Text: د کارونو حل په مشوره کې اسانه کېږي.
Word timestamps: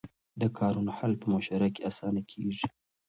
د 0.41 0.43
کارونو 0.57 0.91
حل 0.97 1.13
په 1.21 1.25
مشوره 1.33 1.69
کې 1.75 1.85
اسانه 1.89 2.21
کېږي. 2.31 2.67